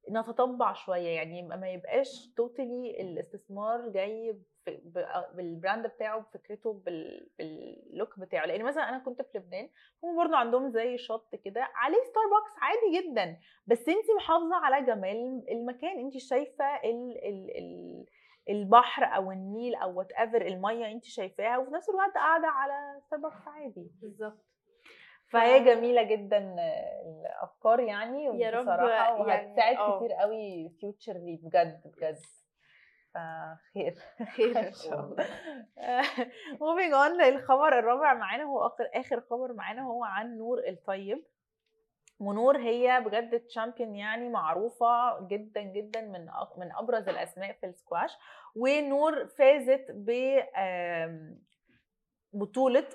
نتطبع 0.10 0.74
شوية 0.74 1.08
يعني 1.16 1.44
ما 1.44 1.70
يبقاش 1.70 2.34
totally 2.38 3.02
الاستثمار 3.02 3.90
جاي 3.90 4.40
ب- 4.68 5.36
بال 5.36 5.51
brand 5.51 5.88
بتاعه 5.88 6.20
بفكرته 6.20 6.74
بال... 6.74 7.30
بال 7.40 7.66
look 7.66 8.20
بتاعه. 8.20 8.46
لأن 8.46 8.64
مثلا 8.64 8.90
أنا 8.90 9.00
كنت 9.00 9.22
في 9.22 9.38
لبنان 9.38 9.70
هم 10.04 10.18
برضو 10.18 10.36
عندهم 10.36 10.70
زي 10.70 10.98
شط 10.98 11.36
كده 11.36 11.68
عليه 11.76 11.98
ستاربكس 12.04 12.52
عادي 12.62 13.00
جدا. 13.02 13.38
بس 13.68 13.90
انت 13.90 14.06
محافظة 14.18 14.56
على 14.56 14.86
جمال 14.86 15.46
المكان. 15.52 16.00
انت 16.00 16.18
شايفة 16.18 16.66
ال... 16.84 17.18
ال... 17.26 17.58
ال... 17.58 18.06
البحر 18.50 19.04
أو 19.04 19.32
النيل 19.32 19.76
أو 19.76 19.98
whatever 19.98 20.42
المية 20.42 20.92
انت 20.92 21.04
شايفاها 21.06 21.58
وفي 21.58 21.72
نفس 21.72 21.90
الوقت 21.90 22.14
قاعدة 22.14 22.48
على 22.48 23.02
ستاربكس 23.08 23.48
عادي. 23.48 23.92
بالظبط. 24.02 24.46
فهي 25.30 25.64
جميلة 25.64 26.04
جدا 26.04 26.56
الأفكار 27.06 27.80
يعني 27.80 28.26
يا 28.26 28.50
رب 28.50 28.62
بصراحه 28.62 29.06
يعني 29.06 29.20
وهتساعد 29.22 29.76
آه. 29.78 29.98
كتير 29.98 30.14
قوي 30.14 30.70
futurely 30.80 31.40
بجد 31.44 31.82
بجد. 31.86 32.18
فخير. 33.14 33.96
خير 34.36 34.60
إن 34.60 34.74
شاء 34.86 35.00
الله. 35.00 35.26
moving 36.62 36.94
on 36.94 37.18
للخبر 37.22 37.80
الرابع 37.80 38.14
معانا 38.14 38.44
هو 38.44 38.66
آخر 38.68 38.90
آخر 38.94 39.22
خبر 39.22 39.54
معانا 39.54 39.82
هو 39.82 40.04
عن 40.04 40.38
نور 40.38 40.60
الطيب. 40.68 41.26
ونور 42.20 42.58
هي 42.58 43.02
بجد 43.06 43.40
champion 43.40 43.96
يعني 43.96 44.30
معروفة 44.30 45.20
جدا 45.28 45.62
جدا 45.62 46.02
من 46.02 46.26
من 46.58 46.72
أبرز 46.72 47.10
الأسماء 47.10 47.54
في 47.54 47.66
السكواش 47.66 48.12
ونور 48.56 49.28
فازت 49.28 49.86
ب 49.90 50.10
بطولة 52.36 52.86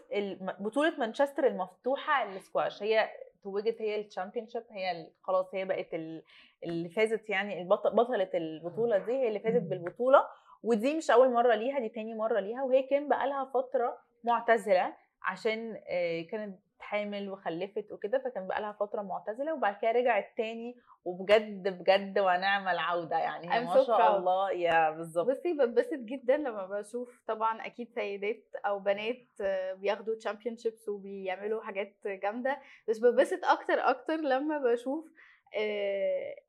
بطولة 0.60 0.92
مانشستر 0.98 1.46
المفتوحة 1.46 2.24
للسكواش 2.30 2.82
هي 2.82 3.10
توجت 3.42 3.82
هي 3.82 4.00
ال 4.00 4.05
champion 4.05 4.46
هي 4.70 5.06
خلاص 5.22 5.54
هي 5.54 5.64
بقت 5.64 5.94
ال- 5.94 6.22
اللي 6.64 6.88
فازت 6.88 7.30
يعني 7.30 7.64
بطلة 7.64 8.28
البطولة 8.34 8.98
دي 8.98 9.12
هي 9.12 9.28
اللي 9.28 9.40
فازت 9.40 9.62
بالبطولة. 9.62 10.26
ودي 10.62 10.94
مش 10.96 11.10
أول 11.10 11.32
مرة 11.32 11.54
ليها 11.54 11.78
دي 11.78 11.88
تاني 11.88 12.14
مرة 12.14 12.40
ليها. 12.40 12.62
وهي 12.62 12.82
كان 12.82 13.08
بقالها 13.08 13.44
فترة 13.44 13.98
معتزلة 14.24 14.94
عشان 15.22 15.80
آه، 15.88 16.22
كانت 16.22 16.58
حامل 16.80 17.30
وخلفت 17.30 17.92
وكده 17.92 18.18
فكان 18.18 18.46
بقالها 18.46 18.72
فترة 18.72 19.02
معتزلة 19.02 19.54
وبعد 19.54 19.76
كده 19.82 19.90
رجعت 19.90 20.32
تاني 20.36 20.76
وبجد 21.04 21.68
بجد 21.78 22.18
ونعم 22.18 22.68
العودة 22.68 23.18
يعني 23.18 23.48
I'm 23.50 23.66
ما 23.68 23.74
so 23.82 23.86
شاء 23.86 23.98
proud. 23.98 24.14
الله 24.14 24.52
يا 24.52 24.90
بالظبط 24.90 25.26
بصي 25.30 25.52
بتبسط 25.54 25.94
جدا 25.98 26.36
لما 26.36 26.66
بشوف 26.66 27.20
طبعا 27.26 27.66
أكيد 27.66 27.90
سيدات 27.94 28.44
أو 28.66 28.78
بنات 28.78 29.26
بياخدوا 29.74 30.14
تشامبيون 30.14 30.56
شيبس 30.56 30.88
وبيعملوا 30.88 31.62
حاجات 31.62 31.96
جامدة 32.06 32.58
بس 32.88 32.98
بتبسط 32.98 33.44
أكتر 33.44 33.74
أكتر 33.74 34.16
لما 34.16 34.58
بشوف 34.58 35.04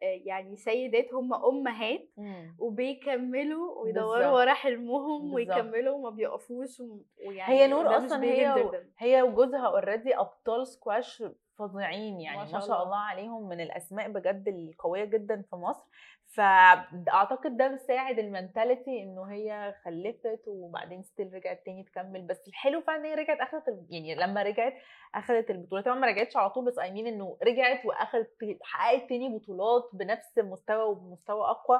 يعني 0.02 0.56
سيدات 0.56 1.14
هم 1.14 1.34
أمهات 1.34 2.10
مم. 2.18 2.56
وبيكملوا 2.60 3.82
ويدوروا. 3.82 4.28
ورا 4.28 4.54
حلمهم. 4.54 5.34
ويكملوا 5.34 5.96
وما 5.96 6.10
بيقفوش 6.10 6.82
ويعني 7.28 7.54
هي 7.54 7.68
نور 7.68 7.98
أصلا 7.98 8.24
هي 8.24 8.64
و... 8.64 8.72
هي 8.98 9.22
وجوزها 9.22 9.68
already 9.68 10.16
أبطال 10.16 10.68
سكواش 10.68 11.24
فظيعين 11.60 12.22
يعني 12.22 12.38
ما 12.38 12.44
ما 12.44 12.52
شاء 12.52 12.60
شاء, 12.60 12.70
الله. 12.70 12.84
الله. 12.84 12.98
عليهم 12.98 13.50
من 13.50 13.62
الأسماء 13.62 14.12
بجد 14.12 14.48
القوية 14.48 15.06
جدا 15.06 15.42
في 15.50 15.56
مصر 15.56 15.84
فاعتقد 16.36 17.58
ده 17.58 17.70
مساعد 17.70 18.20
ال 18.20 18.28
mentality 18.28 19.04
إنه 19.04 19.24
هي 19.32 19.76
خلفت 19.86 20.42
وبعدين 20.48 21.04
still 21.04 21.34
رجعت 21.34 21.62
تاني 21.66 21.84
تكمل 21.84 22.22
بس 22.28 22.48
الحلو 22.48 22.82
فعلا 22.82 23.00
إن 23.00 23.06
هي 23.06 23.14
رجعت 23.16 23.38
اخذت 23.40 23.64
يعني 23.90 24.16
لما 24.16 24.44
رجعت 24.44 24.74
اخذت 25.16 25.50
البطولة 25.52 25.82
طبعا 25.82 25.96
ما 26.00 26.08
رجعتش 26.08 26.38
على 26.38 26.50
طول 26.50 26.66
بس 26.66 26.80
I 26.80 26.92
mean 26.92 27.08
إنه 27.08 27.38
رجعت 27.44 27.86
واخذت 27.86 28.32
حققت 28.64 29.10
تاني 29.10 29.38
بطولات 29.38 29.84
بنفس 29.94 30.38
المستوى 30.38 30.84
وبمستوى 30.84 31.42
أقوى 31.50 31.80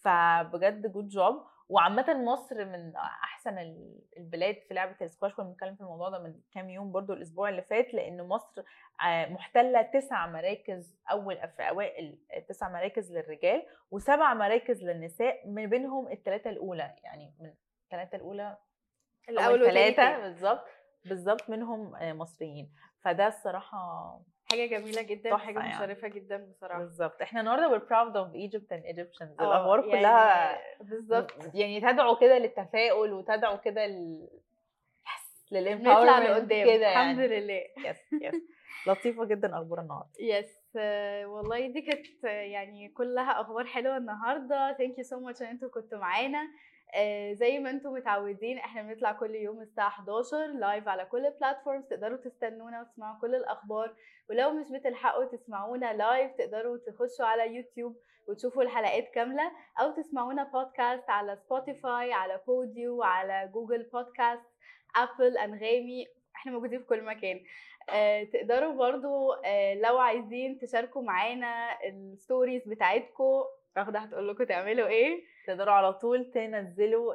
فبجد 0.00 0.92
good 0.92 1.08
job 1.08 1.42
وعامة 1.68 2.14
مصر 2.24 2.64
من 2.64 2.96
أحسن 2.96 3.58
ال- 3.58 4.00
البلاد 4.16 4.56
في 4.68 4.74
لعبة 4.74 4.96
السكواش 5.02 5.34
كنا 5.34 5.44
بنتكلم 5.46 5.74
في 5.74 5.80
الموضوع 5.80 6.08
ده 6.08 6.18
من 6.18 6.40
كام 6.52 6.70
يوم 6.70 6.92
برضو 6.92 7.12
الأسبوع 7.12 7.48
اللي 7.48 7.62
فات 7.62 7.94
لأن 7.94 8.28
مصر 8.28 8.62
آه، 9.06 9.26
محتلة 9.26 9.82
تسع 9.82 10.26
مراكز 10.26 10.96
أول 11.10 11.36
في 11.56 11.62
أوائل 11.68 12.18
تسع 12.48 12.68
مراكز 12.68 13.12
للرجال 13.12 13.66
وسبع 13.90 14.34
مراكز 14.34 14.84
للنساء 14.84 15.48
من 15.48 15.66
بينهم 15.66 16.08
الثلاثة 16.12 16.50
الأولى 16.50 16.94
يعني 17.04 17.34
من 17.40 17.52
الثلاثة 17.84 18.16
الأولى 18.16 18.56
الأول 19.28 19.62
والتاني 19.62 19.94
ثلاثة. 19.94 20.22
بالظبط 20.22 20.64
بالظبط 21.04 21.50
منهم 21.50 21.94
آه، 21.96 22.12
مصريين 22.12 22.72
فده 23.00 23.26
الصراحة 23.28 24.20
حاجة 24.50 24.66
جميلة 24.66 25.02
جدا 25.02 25.30
تحفة 25.30 25.44
حاجة 25.44 25.58
يعني. 25.58 25.74
مشرفة 25.84 26.08
جدا 26.08 26.36
بصراحة. 26.50 26.78
بالظبط 26.78 27.22
إحنا 27.22 27.40
النهارده 27.40 27.78
we're 27.78 27.82
proud 27.82 28.14
of 28.16 28.34
Egypt 28.34 28.68
and 28.76 28.94
Egyptians. 28.96 29.40
آه، 29.40 29.44
الأخبار 29.44 29.78
يعني 29.86 30.00
كلها 30.00 30.58
بالظبط 30.80 31.30
يعني 31.54 31.80
تدعو 31.80 32.16
كده 32.16 32.38
للتفاؤل 32.38 33.12
وتدعو 33.12 33.60
كده 33.60 33.86
ل 33.86 34.28
لل 35.50 35.62
empowerment 35.62 36.28
لقدام. 36.30 36.66
كده 36.66 36.92
الحمد 36.92 37.18
يعني 37.18 37.40
لله. 37.40 37.62
yes 37.84 37.96
yes 38.22 38.42
لطيفة 38.86 39.24
جدا 39.24 39.56
أخبار 39.58 39.80
النهارده. 39.80 40.10
yes 40.20 40.76
والله 41.26 41.66
دي 41.66 41.80
كانت 41.82 42.24
يعني 42.24 42.88
كلها 42.88 43.40
أخبار 43.40 43.64
حلوة 43.66 43.96
النهارده. 43.96 44.74
thank 44.78 44.98
you 44.98 45.04
so 45.04 45.20
much 45.20 45.42
إن 45.42 45.46
أنتوا 45.46 45.68
كنتوا 45.68 45.98
معانا. 45.98 46.48
آه، 46.94 47.32
زي 47.32 47.58
ما 47.58 47.70
أنتم 47.70 47.92
متعودين 47.92 48.58
إحنا 48.58 48.82
بنطلع 48.82 49.12
كل 49.12 49.34
يوم 49.34 49.60
الساعة 49.60 49.88
11 49.88 50.46
live 50.46 50.88
على 50.88 51.04
كل 51.04 51.26
ال 51.26 51.32
platforms 51.32 51.84
تقدروا 51.84 52.16
تستنونا 52.16 52.80
وتسمعوا 52.80 53.20
كل 53.20 53.34
الأخبار. 53.34 53.94
ولو 54.30 54.50
مش 54.50 54.66
بتلحقوا 54.72 55.24
تسمعونا 55.24 55.92
live 55.92 56.32
تقدروا 56.32 56.76
تخشوا 56.76 57.26
على 57.26 57.54
يوتيوب 57.56 57.96
وتشوفوا 58.28 58.62
الحلقات 58.62 59.08
كاملة 59.14 59.52
أو 59.80 59.90
تسمعونا 59.90 60.44
بودكاست 60.44 61.10
على 61.10 61.36
سبوتيفاي 61.36 62.12
على 62.12 62.40
بوديو 62.46 63.02
على 63.02 63.50
جوجل 63.54 63.82
بودكاست 63.82 64.42
ابل 64.96 65.38
انغامي 65.38 66.06
إحنا 66.36 66.52
موجودين 66.52 66.78
في 66.80 66.86
كل 66.86 67.02
مكان. 67.04 67.40
آه، 67.90 68.24
تقدروا 68.24 68.72
برضو 68.72 69.32
آه، 69.32 69.74
لو 69.74 69.98
عايزين 69.98 70.58
تشاركوا 70.58 71.02
معانا 71.02 71.78
ال 71.88 71.98
stories 71.98 72.68
بتاعتكم 72.68 73.44
رغدة 73.78 73.98
هتقول 73.98 74.28
لكم 74.28 74.44
تعملوا 74.44 74.88
إيه؟ 74.88 75.22
تقدروا 75.48 75.74
على 75.74 75.92
طول 75.92 76.24
تنزلوا 76.30 77.14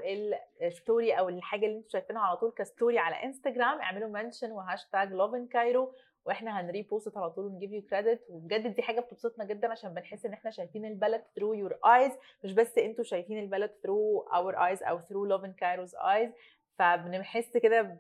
ال 0.62 0.71
story 0.71 1.14
أو 1.14 1.30
الحاجة 1.30 1.66
اللي 1.66 1.78
أنتم 1.78 1.90
شايفينها 1.90 2.22
على 2.22 2.38
طول 2.38 2.52
ك 2.52 2.60
story 2.60 3.00
على 3.00 3.16
انستجرام 3.24 3.80
اعملوا 3.82 4.10
mention 4.10 4.52
و 4.52 4.59
hashtag 4.59 5.12
لوفن 5.12 5.48
كايرو 5.48 5.94
وإحنا 6.26 6.62
هن 6.62 6.76
repost 6.76 7.18
على 7.18 7.30
طول 7.30 7.46
ونجيب 7.46 7.74
يو 7.74 7.82
credit 7.82 8.22
وبجد 8.30 8.76
دي 8.76 8.82
حاجة 8.82 9.00
بتبسطنا 9.00 9.46
جدا 9.46 9.72
عشان 9.72 9.94
بنحس 9.94 10.26
إن 10.26 10.34
إحنا 10.34 10.52
شايفين 10.52 10.86
البلد 10.86 11.24
through 11.36 11.54
your 11.54 11.78
eyes 11.86 12.12
مش 12.44 12.54
بس 12.54 12.78
أنتوا 12.78 13.04
شايفين 13.04 13.40
البلد 13.40 13.72
through 13.84 14.20
our 14.20 14.56
eyes 14.66 14.84
أو 14.84 15.00
through 15.00 15.26
لوفن 15.26 15.54
كايرو's 15.54 15.96
eyes 15.96 16.32
فبنحس 16.80 17.58
كده 17.58 17.98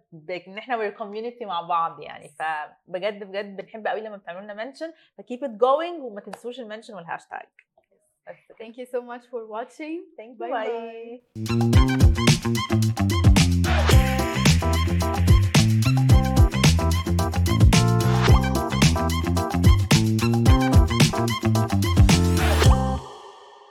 إن 0.47 0.57
إحنا 0.57 0.77
we're 0.77 0.91
community 0.91 1.45
مع 1.45 1.61
بعض 1.61 1.99
يعني. 2.01 2.29
فبجد 2.29 3.23
بجد 3.23 3.57
بنحب 3.57 3.87
قوي 3.87 4.01
لما 4.01 4.17
بتعملوا 4.17 4.43
لنا 4.43 4.53
mention 4.53 4.93
ف 5.17 5.23
keep 5.23 5.43
it 5.43 5.50
going 5.50 6.03
وما 6.03 6.21
تنسوش 6.21 6.59
ال 6.59 6.64
mention 6.64 6.93
وال 6.93 7.05
hashtag 7.05 7.45
Thank 8.57 8.77
you 8.77 8.85
so 8.85 9.01
much 9.01 9.23
for 9.29 9.45
watching. 9.45 10.05
Thank 10.15 10.39
you. 10.39 10.47
Bye. 10.47 11.19
bye. 11.35 11.73
bye. 12.69 12.79